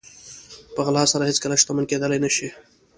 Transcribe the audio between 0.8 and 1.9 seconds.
غلا سره هېڅکله شتمن